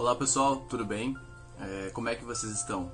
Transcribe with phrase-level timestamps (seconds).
[0.00, 1.14] Olá pessoal, tudo bem?
[1.60, 2.90] É, como é que vocês estão?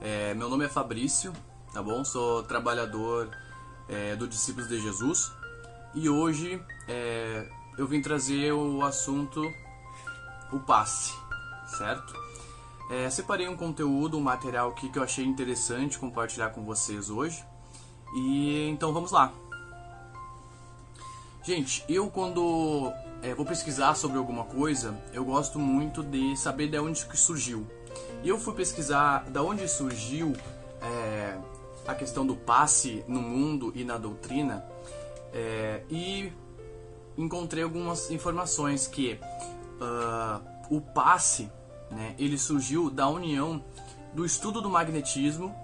[0.00, 1.32] É, meu nome é Fabrício,
[1.72, 2.04] tá bom?
[2.04, 3.30] Sou trabalhador
[3.88, 5.30] é, do Discípulos de Jesus
[5.94, 7.48] e hoje é,
[7.78, 9.40] eu vim trazer o assunto
[10.52, 11.14] o passe,
[11.78, 12.12] certo?
[12.90, 17.44] É, separei um conteúdo, um material aqui que eu achei interessante compartilhar com vocês hoje
[18.16, 19.32] e então vamos lá.
[21.44, 26.78] Gente, eu quando é, vou pesquisar sobre alguma coisa, eu gosto muito de saber de
[26.78, 27.66] onde que surgiu.
[28.22, 30.32] E eu fui pesquisar de onde surgiu
[30.80, 31.36] é,
[31.86, 34.64] a questão do passe no mundo e na doutrina
[35.32, 36.32] é, e
[37.16, 39.18] encontrei algumas informações que
[39.80, 40.40] uh,
[40.70, 41.50] o passe
[41.90, 43.62] né, ele surgiu da união
[44.12, 45.54] do estudo do magnetismo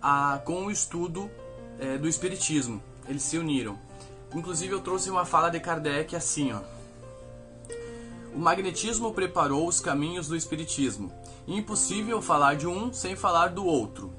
[0.00, 1.30] a, com o estudo
[1.78, 2.82] é, do espiritismo.
[3.08, 3.78] Eles se uniram.
[4.34, 6.60] Inclusive eu trouxe uma fala de Kardec assim, ó.
[8.34, 11.12] O magnetismo preparou os caminhos do espiritismo.
[11.46, 14.10] Impossível falar de um sem falar do outro.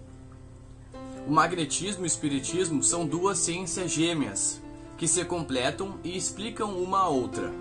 [1.28, 4.62] O magnetismo e o espiritismo são duas ciências gêmeas
[4.98, 7.52] que se completam e explicam uma a outra.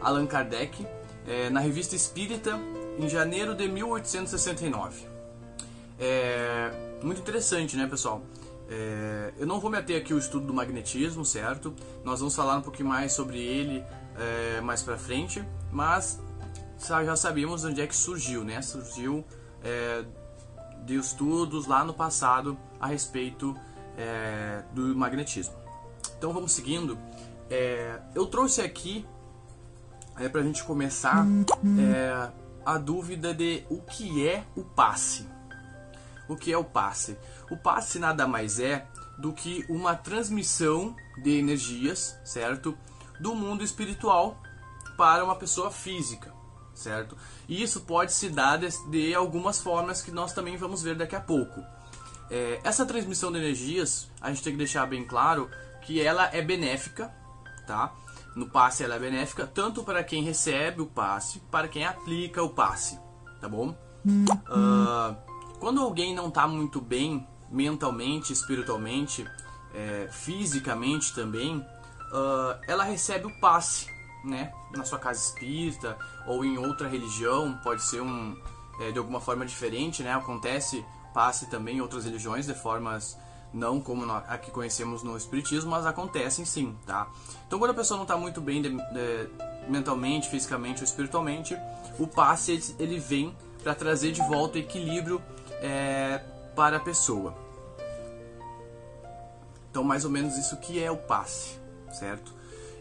[0.00, 0.86] Allan Kardec,
[1.26, 2.60] é, na Revista Espírita,
[2.98, 5.04] em janeiro de 1869.
[5.98, 6.70] É
[7.02, 8.22] muito interessante, né, pessoal?
[8.70, 11.74] É, eu não vou me ater aqui ao estudo do magnetismo, certo?
[12.04, 13.82] Nós vamos falar um pouquinho mais sobre ele
[14.18, 16.20] é, mais pra frente, mas
[16.78, 18.60] já sabemos onde é que surgiu, né?
[18.62, 19.24] Surgiu
[19.62, 20.04] é,
[20.84, 23.56] de estudos lá no passado a respeito
[23.96, 25.54] é, do magnetismo.
[26.16, 26.98] Então vamos seguindo.
[27.50, 29.06] É, eu trouxe aqui
[30.18, 31.26] é, para a gente começar
[31.78, 32.30] é,
[32.64, 35.26] a dúvida de o que é o passe.
[36.28, 37.16] O que é o passe?
[37.50, 38.86] O passe nada mais é
[39.18, 42.76] do que uma transmissão de energias, certo?
[43.20, 44.40] Do mundo espiritual
[44.96, 46.32] para uma pessoa física,
[46.74, 47.16] certo?
[47.48, 51.14] E isso pode se dar de, de algumas formas que nós também vamos ver daqui
[51.14, 51.62] a pouco.
[52.30, 55.48] É, essa transmissão de energias, a gente tem que deixar bem claro
[55.82, 57.14] que ela é benéfica,
[57.66, 57.94] tá?
[58.34, 62.50] No passe ela é benéfica tanto para quem recebe o passe, para quem aplica o
[62.50, 62.98] passe,
[63.40, 63.74] tá bom?
[64.06, 65.16] Uh,
[65.58, 69.26] quando alguém não está muito bem mentalmente, espiritualmente,
[69.74, 71.64] é, fisicamente também,
[72.12, 73.86] uh, ela recebe o passe,
[74.24, 74.52] né?
[74.74, 75.96] Na sua casa espírita
[76.26, 78.36] ou em outra religião, pode ser um
[78.80, 80.12] é, de alguma forma diferente, né?
[80.12, 83.16] Acontece passe também em outras religiões de formas
[83.52, 87.08] não como a que conhecemos no espiritismo, mas acontecem sim, tá?
[87.46, 89.30] Então quando a pessoa não está muito bem de, de,
[89.68, 91.56] mentalmente, fisicamente ou espiritualmente,
[91.98, 95.20] o passe ele vem para trazer de volta o equilíbrio
[95.60, 96.22] é,
[96.54, 97.34] para a pessoa.
[99.70, 101.58] Então, mais ou menos isso que é o passe,
[101.92, 102.32] certo?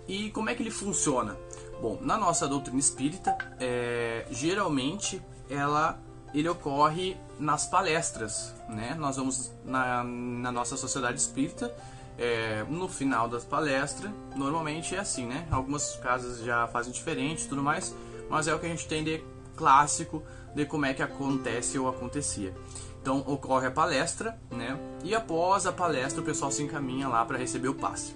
[0.07, 1.35] E como é que ele funciona?
[1.81, 5.99] Bom, na nossa doutrina espírita, é, geralmente ela
[6.33, 8.95] ele ocorre nas palestras, né?
[8.99, 11.73] Nós vamos na, na nossa sociedade espírita,
[12.17, 15.47] é, no final das palestras, normalmente é assim, né?
[15.51, 17.95] Algumas casas já fazem diferente, tudo mais,
[18.29, 19.23] mas é o que a gente tem de
[19.55, 20.23] clássico
[20.53, 22.53] de como é que acontece ou acontecia.
[23.01, 24.77] Então ocorre a palestra, né?
[25.03, 28.15] E após a palestra o pessoal se encaminha lá para receber o passe.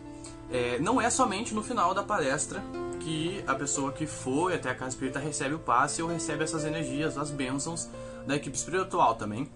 [0.51, 2.61] É, não é somente no final da palestra
[2.99, 6.65] que a pessoa que foi até a casa espírita recebe o passe ou recebe essas
[6.65, 7.89] energias, as bênçãos
[8.27, 9.49] da equipe espiritual também.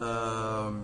[0.00, 0.82] Uh,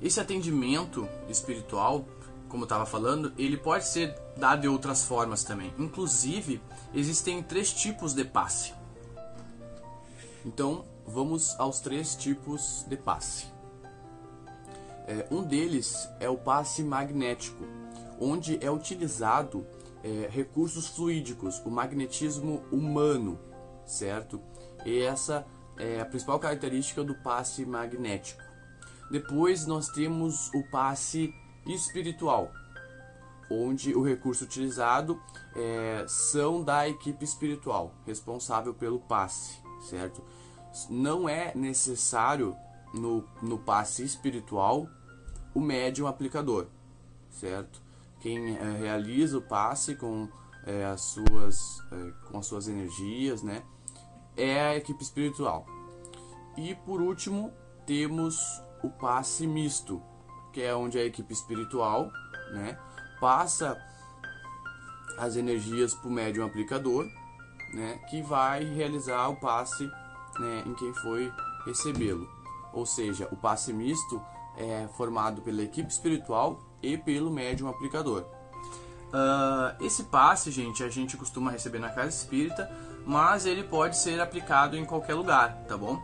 [0.00, 2.04] esse atendimento espiritual,
[2.48, 5.72] como estava falando, ele pode ser dado de outras formas também.
[5.78, 6.60] Inclusive,
[6.94, 8.74] existem três tipos de passe.
[10.44, 13.55] Então, vamos aos três tipos de passe.
[15.06, 17.64] É, um deles é o passe magnético,
[18.20, 19.66] onde é utilizado
[20.02, 23.38] é, recursos fluídicos, o magnetismo humano,
[23.84, 24.40] certo?
[24.84, 25.46] E essa
[25.78, 28.42] é a principal característica do passe magnético.
[29.10, 31.32] Depois nós temos o passe
[31.66, 32.50] espiritual,
[33.50, 35.20] onde o recurso utilizado
[35.54, 40.22] é, são da equipe espiritual responsável pelo passe, certo?
[40.90, 42.56] Não é necessário
[42.92, 44.88] no, no passe espiritual
[45.56, 46.66] o médium aplicador,
[47.30, 47.80] certo?
[48.20, 50.28] Quem é, realiza o passe com
[50.66, 53.62] é, as suas é, com as suas energias, né,
[54.36, 55.64] é a equipe espiritual.
[56.58, 57.54] E por último
[57.86, 58.38] temos
[58.82, 60.02] o passe misto,
[60.52, 62.10] que é onde a equipe espiritual,
[62.52, 62.78] né,
[63.18, 63.82] passa
[65.16, 67.06] as energias para o médium aplicador,
[67.72, 69.86] né, que vai realizar o passe
[70.38, 71.32] né, em quem foi
[71.64, 72.28] recebê-lo.
[72.74, 74.22] Ou seja, o passe misto
[74.56, 78.24] é formado pela equipe espiritual e pelo médium aplicador.
[79.06, 82.70] Uh, esse passe, gente, a gente costuma receber na casa espírita
[83.06, 86.02] mas ele pode ser aplicado em qualquer lugar, tá bom?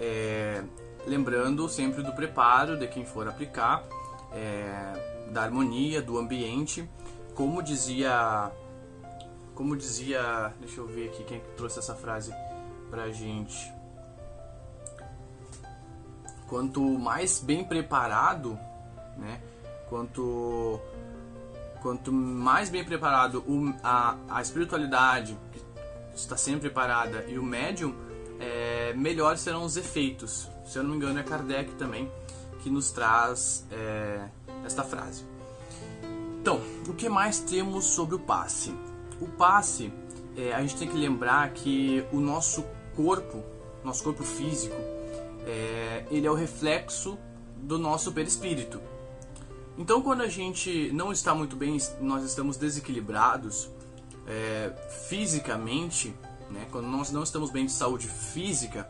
[0.00, 0.64] É,
[1.06, 3.84] lembrando sempre do preparo de quem for aplicar,
[4.32, 6.90] é, da harmonia, do ambiente,
[7.36, 8.50] como dizia,
[9.54, 12.34] como dizia, deixa eu ver aqui quem trouxe essa frase
[12.90, 13.72] pra gente.
[16.50, 18.58] Quanto mais bem preparado,
[19.16, 19.40] né?
[19.88, 20.80] Quanto
[21.80, 25.38] quanto mais bem preparado o, a, a espiritualidade
[26.14, 27.94] está sempre preparada e o médium,
[28.40, 30.48] é, melhores serão os efeitos.
[30.66, 32.10] Se eu não me engano, é Kardec também
[32.64, 34.28] que nos traz é,
[34.64, 35.24] esta frase.
[36.40, 38.74] Então, o que mais temos sobre o passe?
[39.20, 39.92] O passe,
[40.36, 42.64] é, a gente tem que lembrar que o nosso
[42.96, 43.42] corpo,
[43.84, 44.76] nosso corpo físico,
[45.46, 47.18] é, ele é o reflexo
[47.56, 48.80] do nosso perispírito.
[49.78, 53.70] Então, quando a gente não está muito bem, nós estamos desequilibrados
[54.26, 54.72] é,
[55.08, 56.14] fisicamente,
[56.50, 56.66] né?
[56.70, 58.88] quando nós não estamos bem de saúde física,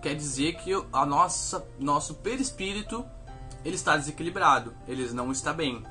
[0.00, 3.04] quer dizer que a nossa nosso perispírito
[3.64, 5.84] ele está desequilibrado, ele não está bem,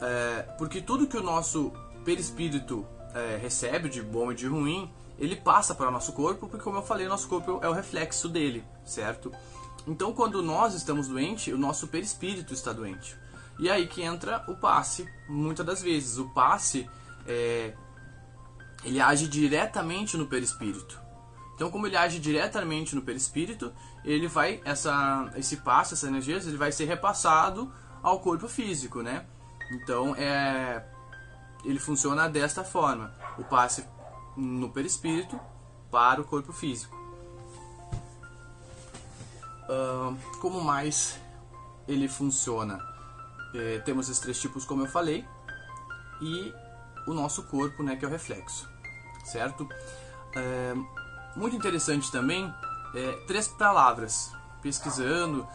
[0.00, 1.72] é, porque tudo que o nosso
[2.04, 6.64] perispírito é, recebe de bom e de ruim, ele passa para o nosso corpo, porque
[6.64, 9.32] como eu falei, o nosso corpo é o reflexo dele, certo?
[9.86, 13.16] Então, quando nós estamos doentes, o nosso perispírito está doente.
[13.58, 16.18] E aí que entra o passe, muitas das vezes.
[16.18, 16.88] O passe,
[17.26, 17.74] é,
[18.84, 21.00] ele age diretamente no perispírito.
[21.54, 23.72] Então, como ele age diretamente no perispírito,
[24.04, 27.72] ele vai essa esse passe, essa energia, ele vai ser repassado
[28.02, 29.24] ao corpo físico, né?
[29.72, 30.84] Então, é
[31.64, 33.86] ele funciona desta forma: o passe
[34.36, 35.38] no perispírito
[35.90, 36.96] para o corpo físico.
[40.40, 41.18] Como mais
[41.88, 42.78] ele funciona?
[43.54, 45.26] É, temos esses três tipos, como eu falei,
[46.20, 46.52] e
[47.06, 48.68] o nosso corpo, né, que é o reflexo,
[49.24, 49.66] certo?
[50.34, 50.74] É,
[51.34, 52.52] muito interessante também,
[52.94, 54.32] é, três palavras.
[54.62, 55.46] Pesquisando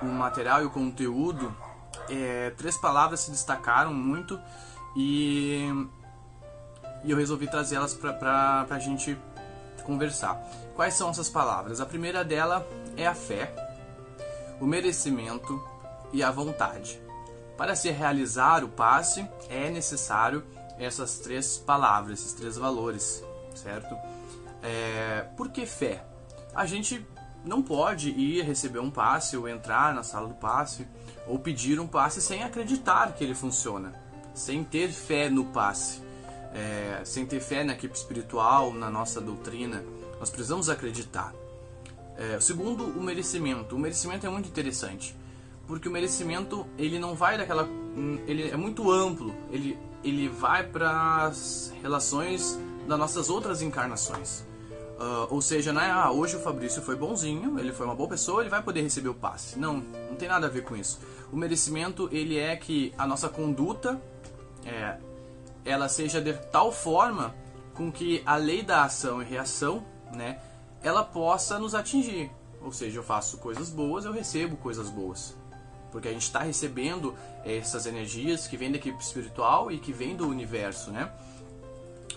[0.00, 1.52] o material e o conteúdo,
[2.56, 4.38] três palavras se destacaram muito
[4.94, 5.66] e,
[7.04, 9.18] e eu resolvi trazê-las para a gente
[9.84, 10.40] conversar.
[10.74, 11.80] Quais são essas palavras?
[11.80, 12.66] A primeira dela
[12.96, 13.52] é a fé,
[14.60, 15.62] o merecimento
[16.12, 17.00] e a vontade.
[17.56, 20.44] Para se realizar o passe, é necessário
[20.78, 23.24] essas três palavras, esses três valores,
[23.54, 23.96] certo?
[24.62, 26.04] É, por que fé?
[26.54, 27.04] A gente
[27.44, 30.86] não pode ir receber um passe ou entrar na sala do passe
[31.26, 33.92] ou pedir um passe sem acreditar que ele funciona,
[34.34, 36.02] sem ter fé no passe,
[36.54, 39.84] é, sem ter fé na equipe espiritual, na nossa doutrina.
[40.18, 41.32] Nós precisamos acreditar.
[42.16, 43.76] É, segundo, o merecimento.
[43.76, 45.16] O merecimento é muito interessante
[45.68, 50.64] porque o merecimento ele não vai daquela hum, ele é muito amplo ele ele vai
[50.64, 52.58] para as relações
[52.88, 54.40] das nossas outras encarnações
[54.98, 58.40] uh, ou seja né ah, hoje o Fabrício foi bonzinho ele foi uma boa pessoa
[58.40, 60.98] ele vai poder receber o passe não não tem nada a ver com isso
[61.30, 64.00] o merecimento ele é que a nossa conduta
[64.64, 64.96] é,
[65.68, 67.34] ela seja de tal forma
[67.74, 70.38] com que a lei da ação e reação né
[70.82, 72.30] ela possa nos atingir
[72.60, 75.36] ou seja eu faço coisas boas eu recebo coisas boas
[75.90, 80.16] porque a gente está recebendo essas energias que vêm da equipe espiritual e que vêm
[80.16, 81.10] do universo, né?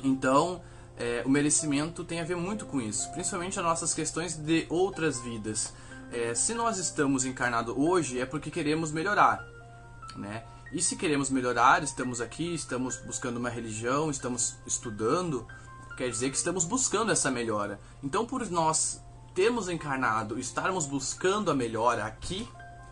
[0.04, 0.62] Então,
[0.98, 5.20] é, o merecimento tem a ver muito com isso, principalmente as nossas questões de outras
[5.20, 5.74] vidas.
[6.12, 9.46] É, se nós estamos encarnados hoje é porque queremos melhorar,
[10.16, 10.44] né?
[10.72, 15.46] E se queremos melhorar, estamos aqui, estamos buscando uma religião, estamos estudando,
[15.98, 17.78] quer dizer que estamos buscando essa melhora.
[18.02, 19.04] Então, por nós
[19.36, 22.48] termos encarnado, estarmos buscando a melhora aqui,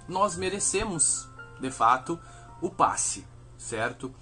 [0.10, 1.30] nós merecemos,
[1.62, 2.20] de fato,
[2.62, 3.26] o passe,
[3.58, 4.14] certo?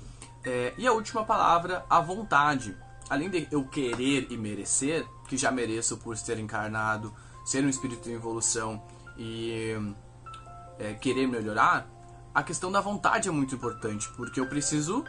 [0.44, 2.78] É, e a última palavra, a vontade.
[3.10, 7.12] Além de eu querer e merecer, que já mereço por ser encarnado,
[7.44, 8.84] ser um espírito em evolução
[9.18, 9.76] e
[10.78, 11.97] é, querer melhorar,
[12.38, 15.04] a questão da vontade é muito importante, porque eu preciso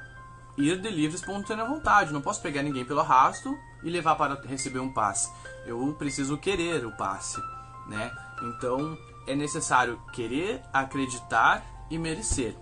[0.56, 2.10] ir de livre espontânea vontade.
[2.10, 3.54] Não posso pegar ninguém pelo arrasto
[3.84, 5.30] e levar para receber um passe.
[5.66, 7.38] Eu preciso querer o passe,
[7.86, 8.10] né?
[8.42, 12.56] Então, é necessário querer, acreditar e merecer,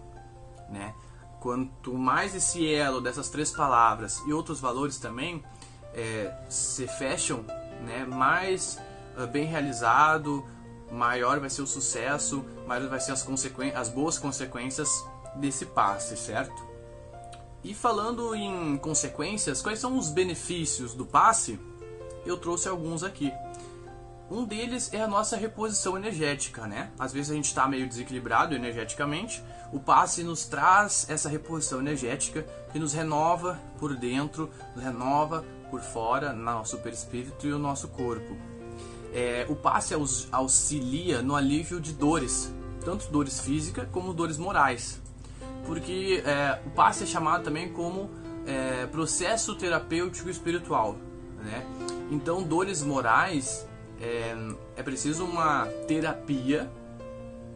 [0.69, 0.93] né?
[1.39, 5.45] Quanto mais esse elo dessas três palavras e outros valores também
[5.95, 7.45] é, se fecham,
[7.83, 8.05] né?
[8.05, 8.81] Mais
[9.17, 10.45] uh, bem realizado,
[10.91, 13.27] maior vai ser o sucesso, maior vai ser as,
[13.75, 14.89] as boas consequências
[15.37, 16.65] desse passe, certo?
[17.63, 21.59] E falando em consequências, quais são os benefícios do passe?
[22.25, 23.33] Eu trouxe alguns aqui.
[24.31, 26.91] Um deles é a nossa reposição energética, né?
[26.99, 29.43] Às vezes a gente está meio desequilibrado energeticamente.
[29.73, 35.81] O passe nos traz essa reposição energética que nos renova por dentro, nos renova por
[35.81, 38.37] fora, nosso perispírito e o nosso corpo.
[39.19, 39.95] É, o passe
[40.31, 42.53] auxilia no alívio de dores,
[42.85, 45.01] tanto dores físicas como dores morais,
[45.65, 48.11] porque é, o passe é chamado também como
[48.47, 50.97] é, processo terapêutico espiritual,
[51.43, 51.65] né?
[52.11, 53.67] Então, dores morais
[54.03, 54.37] é,
[54.77, 56.71] é preciso uma terapia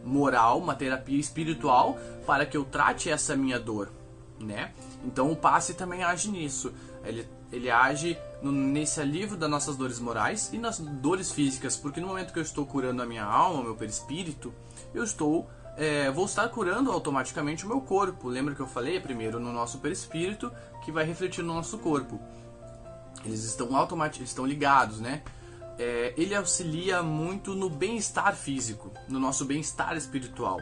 [0.03, 3.91] moral, uma terapia espiritual para que eu trate essa minha dor,
[4.39, 4.71] né?
[5.05, 6.73] Então o passe também age nisso.
[7.03, 11.99] Ele, ele age no, nesse alívio das nossas dores morais e nas dores físicas, porque
[11.99, 14.53] no momento que eu estou curando a minha alma, meu perispírito,
[14.93, 18.27] eu estou é, vou estar curando automaticamente o meu corpo.
[18.27, 20.51] Lembra que eu falei primeiro no nosso perispírito
[20.83, 22.19] que vai refletir no nosso corpo.
[23.25, 25.21] Eles estão automaticamente estão ligados, né?
[25.79, 30.59] É, ele auxilia muito no bem-estar físico, no nosso bem-estar espiritual.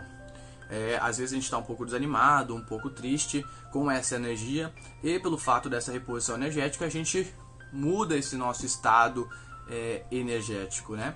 [0.69, 4.73] É, às vezes a gente está um pouco desanimado, um pouco triste com essa energia,
[5.03, 7.33] e pelo fato dessa reposição energética, a gente
[7.73, 9.27] muda esse nosso estado
[9.67, 11.15] é, energético, né?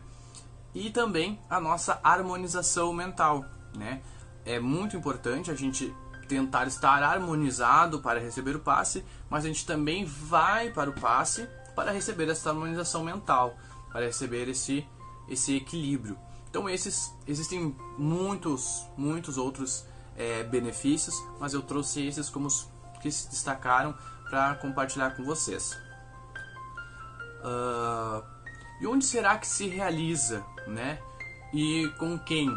[0.74, 3.46] E também a nossa harmonização mental,
[3.76, 4.02] né?
[4.44, 5.94] É muito importante a gente
[6.28, 11.48] tentar estar harmonizado para receber o passe, mas a gente também vai para o passe
[11.76, 13.56] para receber essa harmonização mental,
[13.92, 14.86] para receber esse,
[15.30, 16.18] esse equilíbrio.
[16.54, 22.70] Então esses existem muitos, muitos outros é, benefícios, mas eu trouxe esses como os
[23.02, 23.98] que se destacaram
[24.30, 25.76] para compartilhar com vocês.
[27.40, 28.24] Uh,
[28.80, 31.02] e onde será que se realiza, né?
[31.52, 32.56] E com quem?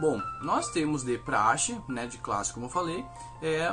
[0.00, 3.06] Bom, nós temos de praxe, né, de classe, como eu falei,
[3.40, 3.72] é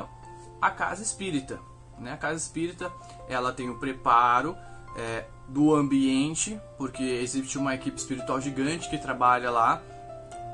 [0.61, 1.59] a casa espírita.
[1.97, 2.13] Né?
[2.13, 2.93] A casa espírita,
[3.27, 4.55] ela tem o preparo
[4.95, 9.81] é, do ambiente, porque existe uma equipe espiritual gigante que trabalha lá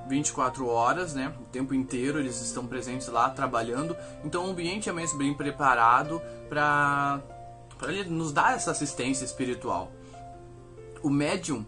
[0.07, 1.33] 24 horas, né?
[1.41, 3.95] O tempo inteiro eles estão presentes lá trabalhando.
[4.23, 7.21] Então o ambiente é mesmo bem preparado para
[7.83, 9.91] ele nos dar essa assistência espiritual.
[11.03, 11.65] O médium,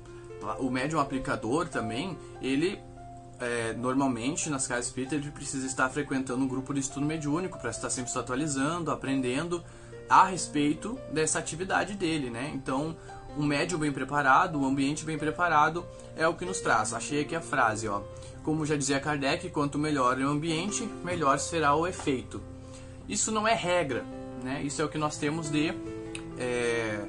[0.60, 2.80] o médium aplicador também, ele
[3.40, 7.70] é, normalmente nas casas espíritas ele precisa estar frequentando um grupo de estudo mediúnico para
[7.70, 9.64] estar sempre se atualizando, aprendendo
[10.10, 12.52] a respeito dessa atividade dele, né?
[12.54, 12.96] Então,
[13.38, 15.86] um médium bem preparado, um ambiente bem preparado
[16.16, 16.94] é o que nos traz.
[16.94, 18.02] Achei aqui a frase, ó.
[18.44, 22.42] Como já dizia Kardec, quanto melhor é o ambiente, melhor será o efeito.
[23.08, 24.04] Isso não é regra,
[24.44, 24.62] né?
[24.64, 25.74] Isso é o que nós temos de
[26.38, 27.06] é,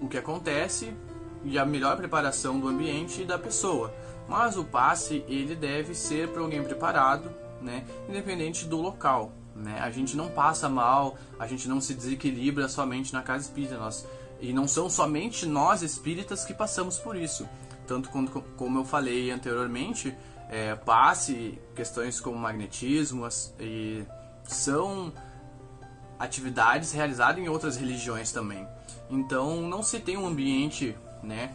[0.00, 0.92] o que acontece
[1.44, 3.94] e a melhor preparação do ambiente e da pessoa.
[4.28, 7.30] Mas o passe ele deve ser para alguém preparado,
[7.62, 7.84] né?
[8.08, 9.32] Independente do local.
[9.58, 9.78] Né?
[9.80, 13.76] A gente não passa mal, a gente não se desequilibra somente na casa espírita.
[13.76, 14.06] Nós,
[14.40, 17.48] e não são somente nós espíritas que passamos por isso.
[17.86, 20.14] Tanto quando, como eu falei anteriormente,
[20.48, 23.26] é, passe, questões como magnetismo
[23.58, 24.04] e
[24.44, 25.12] são
[26.18, 28.66] atividades realizadas em outras religiões também.
[29.10, 31.54] Então não se tem um ambiente, né?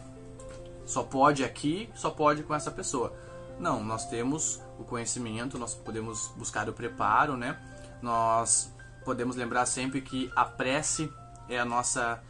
[0.84, 3.14] Só pode aqui, só pode com essa pessoa.
[3.58, 7.56] Não, nós temos o conhecimento, nós podemos buscar o preparo, né?
[8.04, 8.70] Nós
[9.02, 11.10] podemos lembrar sempre que a prece
[11.48, 12.22] é a nossa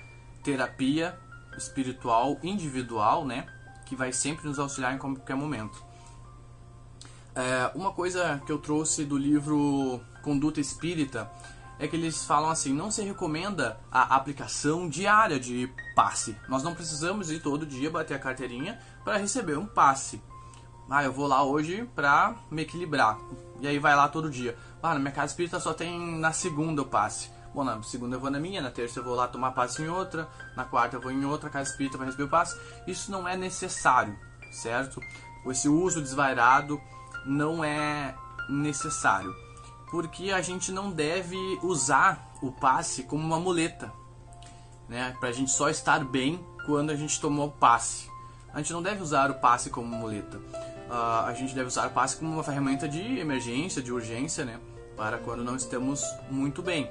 [0.45, 1.19] terapia
[1.59, 3.45] espiritual individual, né?
[3.85, 5.85] Que vai sempre nos auxiliar em qualquer momento.
[7.35, 11.29] É, uma coisa que eu trouxe do livro Conduta Espírita
[11.81, 16.37] é que eles falam assim: não se recomenda a aplicação diária de passe.
[16.49, 20.23] Nós não precisamos ir todo dia bater a carteirinha para receber um passe.
[20.89, 23.19] Ah, eu vou lá hoje para me equilibrar.
[23.61, 24.57] E aí vai lá todo dia.
[24.87, 27.31] Ah, na minha casa espírita só tem na segunda o passe.
[27.55, 29.89] Bom, na segunda eu vou na minha, na terça eu vou lá tomar passe em
[29.89, 32.61] outra, na quarta eu vou em outra casa espírita para receber o passe.
[32.87, 34.15] Isso não é necessário,
[34.53, 35.01] certo?
[35.47, 36.79] Esse uso desvairado
[37.25, 38.15] não é
[38.51, 39.35] necessário.
[39.91, 43.91] Porque a gente não deve usar o passe como uma muleta,
[44.87, 45.17] né?
[45.19, 48.07] Pra gente só estar bem quando a gente tomou o passe.
[48.53, 50.39] A gente não deve usar o passe como muleta
[50.89, 54.59] uh, a gente deve usar o passe como uma ferramenta de emergência, de urgência, né?
[54.97, 56.91] Para quando não estamos muito bem.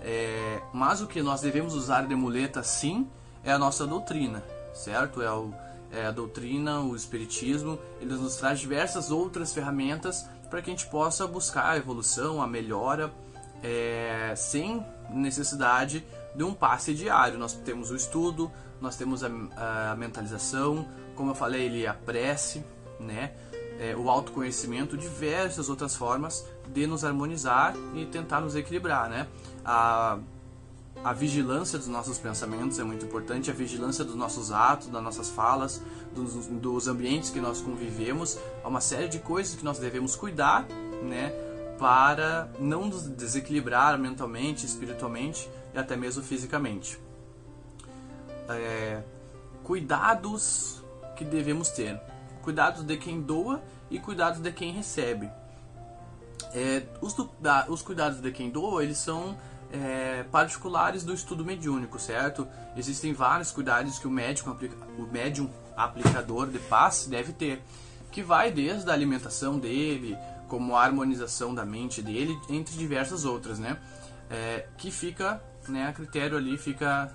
[0.00, 3.08] É, mas o que nós devemos usar de muleta, sim,
[3.42, 5.22] é a nossa doutrina, certo?
[5.22, 5.52] É, o,
[5.90, 10.86] é a doutrina, o espiritismo, ele nos traz diversas outras ferramentas para que a gente
[10.86, 13.12] possa buscar a evolução, a melhora,
[13.62, 17.38] é, sem necessidade de um passe diário.
[17.38, 19.28] Nós temos o estudo, nós temos a,
[19.90, 22.64] a mentalização, como eu falei, ele a prece,
[23.00, 23.32] né?
[23.78, 29.26] É, o autoconhecimento, diversas outras formas de nos harmonizar e tentar nos equilibrar, né?
[29.64, 30.18] A,
[31.02, 35.28] a vigilância dos nossos pensamentos é muito importante, a vigilância dos nossos atos, das nossas
[35.28, 35.82] falas,
[36.14, 40.66] dos, dos ambientes que nós convivemos, há uma série de coisas que nós devemos cuidar,
[41.02, 41.32] né?
[41.78, 46.98] Para não nos desequilibrar mentalmente, espiritualmente e até mesmo fisicamente.
[48.48, 49.02] é,
[49.62, 50.82] cuidados
[51.16, 52.00] que devemos ter.
[52.42, 55.30] Cuidados de quem doa e cuidados de quem recebe.
[56.52, 59.36] É, os, da, os cuidados de quem doa, eles são
[59.72, 62.46] é, particulares do estudo mediúnico, certo?
[62.76, 64.56] Existem vários cuidados que o médico,
[64.98, 67.62] o médium aplicador de passe deve ter,
[68.12, 70.16] que vai desde a alimentação dele,
[70.48, 73.78] como a harmonização da mente dele, entre diversas outras, né?
[74.30, 77.12] É, que fica, né, a critério ali fica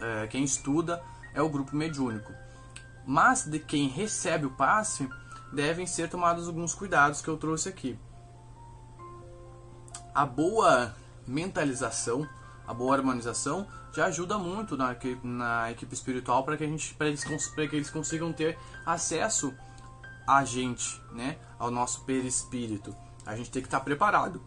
[0.00, 1.02] é, quem estuda
[1.34, 2.32] é o grupo mediúnico.
[3.06, 5.08] Mas de quem recebe o passe,
[5.52, 7.98] devem ser tomados alguns cuidados que eu trouxe aqui.
[10.14, 10.94] A boa
[11.26, 12.28] mentalização,
[12.66, 17.08] a boa harmonização já ajuda muito na, na equipe espiritual para que a gente para
[17.08, 19.54] eles, que eles consigam ter acesso
[20.26, 22.94] a gente, né, ao nosso perispírito.
[23.26, 24.42] A gente tem que estar preparado,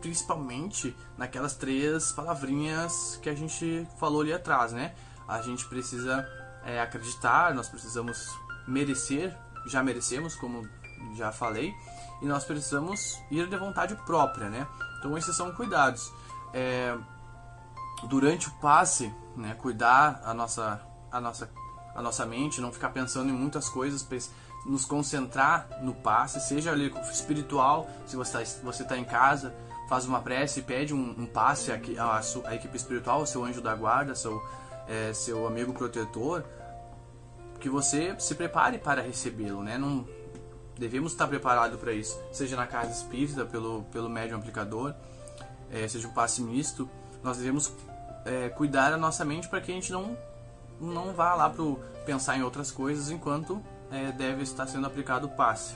[0.00, 4.94] principalmente naquelas três palavrinhas que a gente falou ali atrás, né?
[5.26, 6.26] A gente precisa
[6.64, 8.28] é, acreditar, nós precisamos
[8.66, 9.36] merecer,
[9.66, 10.68] já merecemos, como
[11.14, 11.72] já falei,
[12.20, 14.66] e nós precisamos ir de vontade própria, né?
[14.98, 16.12] Então esses são cuidados.
[16.52, 16.96] É,
[18.08, 21.50] durante o passe, né, cuidar a nossa, a nossa,
[21.94, 24.06] a nossa mente, não ficar pensando em muitas coisas,
[24.66, 29.54] nos concentrar no passe, seja ali espiritual, se você está você tá em casa,
[29.88, 34.14] faz uma prece, pede um, um passe à, a equipe espiritual, seu anjo da guarda,
[34.14, 34.40] seu,
[34.86, 36.44] é, seu amigo protetor,
[37.58, 39.76] que você se prepare para recebê-lo, né?
[39.76, 40.06] Não,
[40.80, 44.94] devemos estar preparados para isso, seja na casa espírita, pelo, pelo médium aplicador,
[45.70, 46.88] é, seja um passe misto,
[47.22, 47.70] nós devemos
[48.24, 50.16] é, cuidar a nossa mente para que a gente não,
[50.80, 51.64] não vá lá para
[52.06, 55.74] pensar em outras coisas enquanto é, deve estar sendo aplicado o passe.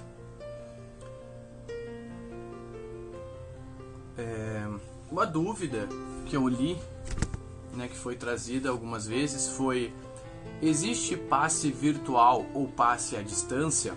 [4.17, 4.67] É,
[5.11, 5.87] uma dúvida
[6.25, 6.79] que eu li,
[7.75, 9.93] né, que foi trazida algumas vezes, foi:
[10.63, 13.95] existe passe virtual ou passe à distância?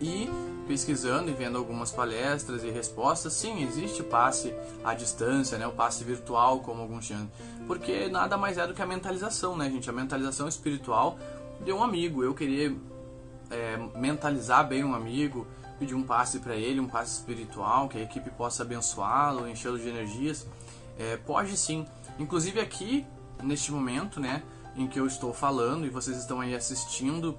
[0.00, 0.28] E
[0.66, 6.04] pesquisando e vendo algumas palestras e respostas, sim, existe passe à distância, né, o passe
[6.04, 7.28] virtual, como alguns chamam,
[7.66, 9.90] porque nada mais é do que a mentalização, né, gente?
[9.90, 11.18] A mentalização espiritual
[11.64, 12.22] de um amigo.
[12.22, 12.74] Eu queria
[13.50, 15.46] é, mentalizar bem um amigo,
[15.78, 19.88] pedir um passe para ele, um passe espiritual, que a equipe possa abençoá-lo, enchê-lo de
[19.88, 20.46] energias.
[20.98, 21.86] É, pode sim.
[22.18, 23.06] Inclusive aqui,
[23.42, 24.42] neste momento, né,
[24.76, 27.36] em que eu estou falando e vocês estão aí assistindo,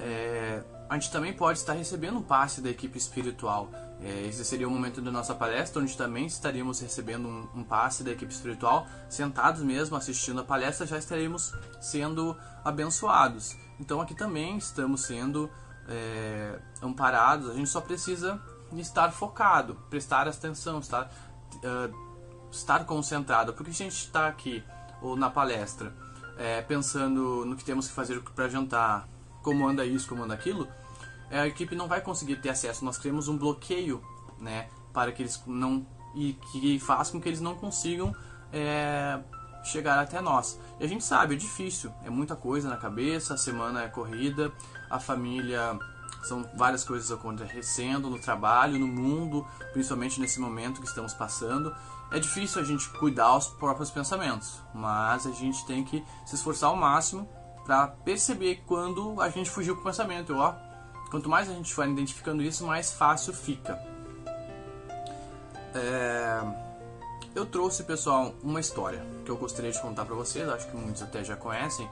[0.00, 3.70] é, a gente também pode estar recebendo um passe da equipe espiritual.
[4.02, 8.02] É, esse seria o momento da nossa palestra, onde também estaríamos recebendo um, um, passe
[8.02, 13.56] da equipe espiritual, sentados mesmo assistindo a palestra, já estaríamos sendo abençoados.
[13.78, 15.48] Então aqui também estamos sendo
[15.88, 21.08] é, amparados, a gente só precisa estar focado, prestar atenção, estar,
[21.54, 23.52] uh, estar concentrado.
[23.52, 24.64] Porque a gente está aqui,
[25.00, 25.94] ou na palestra,
[26.36, 29.08] é, pensando no que temos que fazer para jantar,
[29.40, 30.68] como anda isso, como anda aquilo,
[31.30, 32.84] a equipe não vai conseguir ter acesso.
[32.84, 34.02] Nós criamos um bloqueio,
[34.38, 38.14] né, para que eles não e que faz com que eles não consigam
[38.52, 39.20] é,
[39.62, 40.58] chegar até nós.
[40.78, 44.52] E a gente sabe, é difícil, é muita coisa na cabeça, a semana é corrida,
[44.88, 45.78] a família
[46.22, 51.74] são várias coisas acontecendo no trabalho, no mundo, principalmente nesse momento que estamos passando.
[52.10, 56.70] É difícil a gente cuidar os próprios pensamentos, mas a gente tem que se esforçar
[56.70, 57.28] ao máximo
[57.64, 60.34] para perceber quando a gente fugiu com o pensamento.
[60.36, 60.54] Ó,
[61.10, 63.78] quanto mais a gente for identificando isso, mais fácil fica.
[65.74, 66.70] É...
[67.34, 71.02] Eu trouxe, pessoal, uma história que eu gostaria de contar para vocês, acho que muitos
[71.02, 71.88] até já conhecem,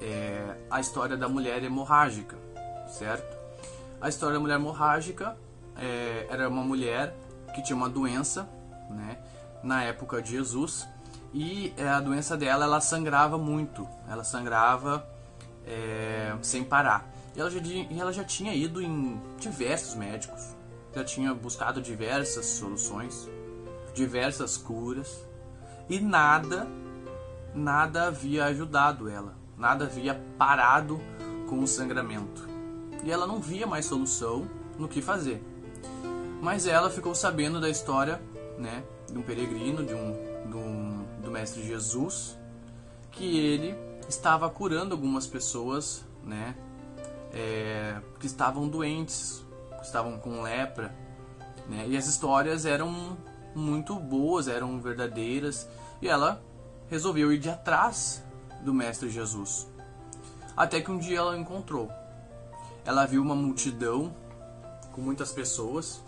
[0.00, 2.36] é a história da mulher hemorrágica,
[2.88, 3.36] certo?
[4.00, 5.36] A história da mulher hemorrágica
[5.76, 7.16] é, era uma mulher
[7.54, 8.46] que tinha uma doença,
[8.90, 9.18] né,
[9.62, 10.86] na época de Jesus,
[11.32, 13.86] e é, a doença dela, ela sangrava muito.
[14.08, 15.06] Ela sangrava
[15.66, 17.10] é, sem parar.
[17.36, 20.56] E ela, já, ela já tinha ido em diversos médicos.
[20.94, 23.28] Já tinha buscado diversas soluções.
[23.94, 25.22] Diversas curas.
[25.88, 26.66] E nada,
[27.54, 29.36] nada havia ajudado ela.
[29.58, 30.98] Nada havia parado
[31.46, 32.48] com o sangramento.
[33.04, 35.44] E ela não via mais solução no que fazer.
[36.40, 38.20] Mas ela ficou sabendo da história
[38.58, 40.12] né, de um peregrino, de um,
[40.48, 42.36] de um do Mestre Jesus,
[43.10, 43.74] que ele
[44.08, 46.54] estava curando algumas pessoas, né,
[47.32, 49.44] é, que estavam doentes,
[49.78, 50.94] que estavam com lepra,
[51.68, 53.16] né, e as histórias eram
[53.54, 55.68] muito boas, eram verdadeiras,
[56.00, 56.42] e ela
[56.88, 58.22] resolveu ir de atrás
[58.62, 59.66] do Mestre Jesus.
[60.56, 61.90] Até que um dia ela encontrou.
[62.84, 64.14] Ela viu uma multidão
[64.92, 66.02] com muitas pessoas,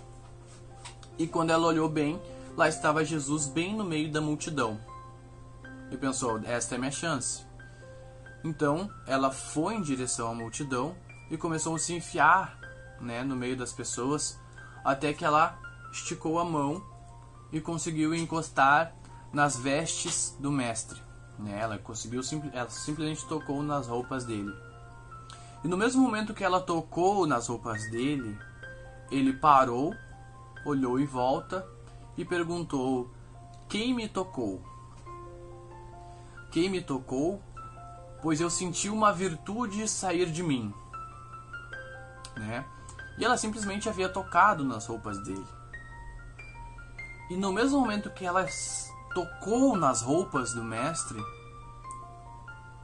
[1.18, 2.20] e quando ela olhou bem,
[2.56, 4.78] lá estava Jesus bem no meio da multidão
[5.90, 7.47] e pensou: esta é minha chance.
[8.42, 10.96] Então ela foi em direção à multidão
[11.30, 12.58] e começou a se enfiar
[13.00, 14.38] né, no meio das pessoas
[14.84, 15.58] até que ela
[15.92, 16.82] esticou a mão
[17.52, 18.94] e conseguiu encostar
[19.32, 21.00] nas vestes do mestre.
[21.38, 21.58] Né?
[21.58, 22.20] Ela conseguiu,
[22.52, 24.52] ela simplesmente tocou nas roupas dele.
[25.62, 28.38] E no mesmo momento que ela tocou nas roupas dele,
[29.10, 29.94] ele parou,
[30.64, 31.66] olhou em volta
[32.16, 33.10] e perguntou:
[33.68, 34.62] Quem me tocou?
[36.50, 37.42] Quem me tocou?
[38.22, 40.74] Pois eu senti uma virtude sair de mim.
[42.36, 42.64] Né?
[43.16, 45.46] E ela simplesmente havia tocado nas roupas dele.
[47.30, 48.46] E no mesmo momento que ela
[49.14, 51.18] tocou nas roupas do mestre,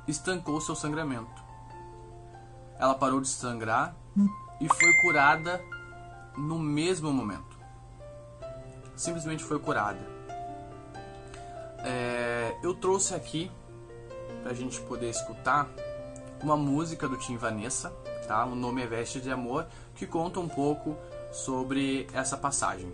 [0.06, 1.42] estancou seu sangramento.
[2.78, 3.94] Ela parou de sangrar
[4.60, 5.62] e foi curada
[6.36, 7.56] no mesmo momento.
[8.96, 10.00] Simplesmente foi curada.
[11.78, 13.50] É, eu trouxe aqui
[14.44, 15.70] para a gente poder escutar
[16.42, 17.88] uma música do Tim Vanessa,
[18.28, 18.44] tá?
[18.44, 20.94] O nome é Veste de Amor, que conta um pouco
[21.32, 22.92] sobre essa passagem.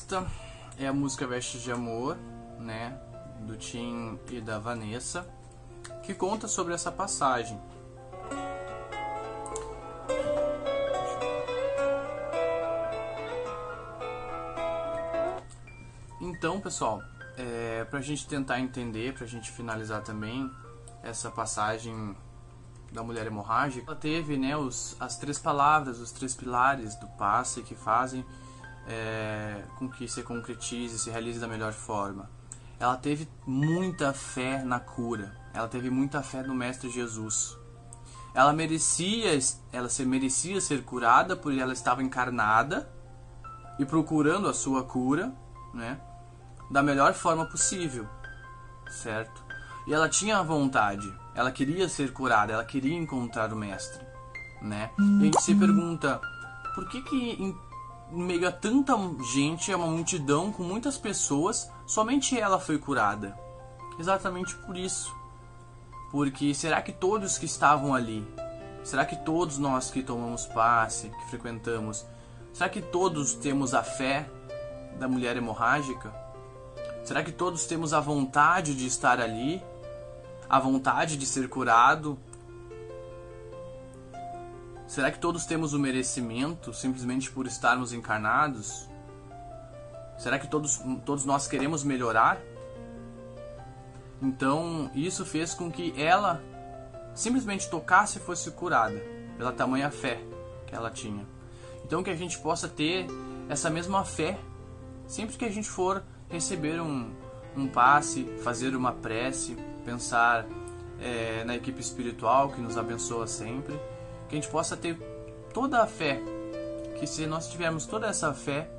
[0.00, 0.26] Esta
[0.78, 2.16] é a música Vestes de Amor,
[2.58, 2.98] né,
[3.40, 5.28] do Tim e da Vanessa,
[6.02, 7.60] que conta sobre essa passagem.
[16.18, 17.02] Então, pessoal,
[17.36, 20.50] é, para a gente tentar entender, para a gente finalizar também
[21.02, 22.16] essa passagem
[22.90, 27.62] da mulher hemorrágica, ela teve né, os, as três palavras, os três pilares do passe
[27.62, 28.24] que fazem
[28.86, 32.30] é, com que se concretize, se realize da melhor forma.
[32.78, 35.36] Ela teve muita fé na cura.
[35.52, 37.58] Ela teve muita fé no Mestre Jesus.
[38.32, 39.38] Ela merecia,
[39.72, 42.90] ela se merecia ser curada porque ela estava encarnada
[43.78, 45.32] e procurando a sua cura,
[45.74, 46.00] né,
[46.70, 48.06] da melhor forma possível,
[48.88, 49.42] certo?
[49.86, 54.06] E ela tinha a vontade, ela queria ser curada, ela queria encontrar o mestre,
[54.62, 54.90] né?
[54.98, 56.20] E a gente se pergunta,
[56.74, 57.56] por que que
[58.12, 58.94] meio a tanta
[59.32, 63.36] gente, é uma multidão com muitas pessoas, somente ela foi curada.
[63.98, 65.14] Exatamente por isso.
[66.10, 68.26] Porque será que todos que estavam ali,
[68.82, 72.04] será que todos nós que tomamos passe, que frequentamos,
[72.52, 74.28] será que todos temos a fé
[74.98, 76.12] da mulher hemorrágica?
[77.04, 79.62] Será que todos temos a vontade de estar ali?
[80.48, 82.18] A vontade de ser curado?
[84.90, 88.88] Será que todos temos o merecimento simplesmente por estarmos encarnados?
[90.18, 92.40] Será que todos, todos nós queremos melhorar?
[94.20, 96.42] Então, isso fez com que ela
[97.14, 99.00] simplesmente tocasse e fosse curada,
[99.38, 100.20] pela tamanha fé
[100.66, 101.24] que ela tinha.
[101.84, 103.06] Então, que a gente possa ter
[103.48, 104.40] essa mesma fé
[105.06, 107.14] sempre que a gente for receber um,
[107.56, 110.44] um passe, fazer uma prece, pensar
[111.00, 113.78] é, na equipe espiritual que nos abençoa sempre
[114.30, 114.96] que a gente possa ter
[115.52, 116.20] toda a fé,
[116.98, 118.70] que se nós tivermos toda essa fé,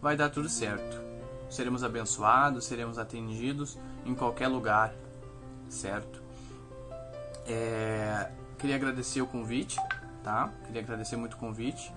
[0.00, 1.02] vai dar tudo certo.
[1.48, 4.92] Seremos abençoados, seremos atendidos em qualquer lugar,
[5.70, 6.22] certo?
[7.46, 9.80] É, queria agradecer o convite,
[10.22, 10.52] tá?
[10.66, 11.90] Queria agradecer muito o convite,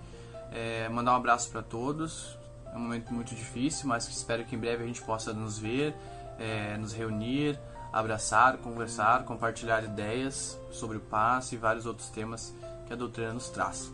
[0.54, 2.38] é, mandar um abraço para todos.
[2.72, 5.94] É um momento muito difícil, mas espero que em breve a gente possa nos ver,
[6.40, 7.60] é, nos reunir,
[7.92, 12.54] abraçar, conversar, compartilhar ideias sobre o passe e vários outros temas
[12.88, 13.94] que a doutrina nos traz.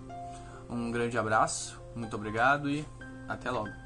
[0.69, 2.85] Um grande abraço, muito obrigado e
[3.27, 3.82] até logo.